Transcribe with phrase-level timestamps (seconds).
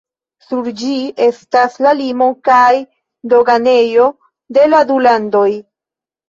[0.43, 0.93] Sur ĝi
[1.25, 2.71] estas la limo kaj
[3.35, 4.07] doganejo
[4.59, 5.47] de la du landoj.